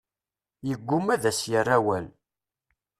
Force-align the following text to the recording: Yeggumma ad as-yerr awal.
Yeggumma 0.67 1.11
ad 1.15 1.23
as-yerr 1.29 1.69
awal. 1.77 2.05